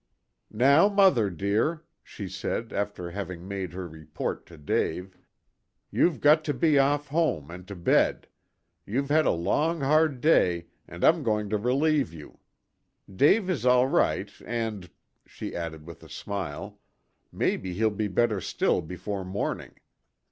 [0.49, 5.15] "Now, mother dear," she said, after having made her report to Dave,
[5.91, 8.25] "you've got to be off home, and to bed.
[8.83, 12.39] You've had a long, hard day, and I'm going to relieve you.
[13.15, 14.89] Dave is all right, and,"
[15.27, 16.79] she added with a smile,
[17.31, 19.75] "maybe he'll be better still before morning.